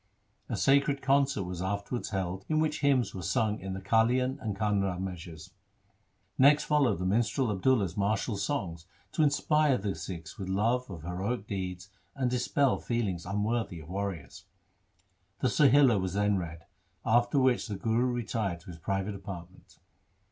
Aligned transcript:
A 0.49 0.57
sacred 0.57 0.99
concert 1.03 1.43
was 1.43 1.61
afterwards 1.61 2.09
held 2.09 2.43
in 2.49 2.59
which 2.59 2.79
hymns 2.79 3.13
were 3.13 3.21
sung 3.21 3.59
in 3.59 3.73
the 3.73 3.79
Kalian 3.79 4.39
and 4.41 4.57
Kanra 4.57 4.99
measures. 4.99 5.51
Next 6.39 6.63
followed 6.63 6.97
the 6.97 7.05
minstrel 7.05 7.51
Ab 7.51 7.61
dulla's 7.61 7.95
martial 7.95 8.35
songs 8.35 8.87
to 9.11 9.21
inspire 9.21 9.77
the 9.77 9.93
Sikhs 9.93 10.39
with 10.39 10.49
love 10.49 10.89
of 10.89 11.03
heroic 11.03 11.45
deeds 11.45 11.91
and 12.15 12.31
dispel 12.31 12.79
feelings 12.79 13.27
unworthy 13.27 13.79
of 13.79 13.89
warriors. 13.89 14.45
The 15.39 15.49
Sohila 15.49 16.01
was 16.01 16.15
then 16.15 16.35
read, 16.39 16.65
after 17.05 17.37
which 17.37 17.67
the 17.67 17.75
Guru 17.75 18.07
retired 18.11 18.61
to 18.61 18.71
his 18.71 18.79
private 18.79 19.13
apartment. 19.13 19.77